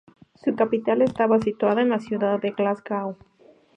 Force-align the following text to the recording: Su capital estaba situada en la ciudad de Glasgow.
Su 0.43 0.55
capital 0.55 1.03
estaba 1.03 1.37
situada 1.39 1.83
en 1.83 1.89
la 1.89 1.99
ciudad 1.99 2.39
de 2.41 2.49
Glasgow. 2.57 3.17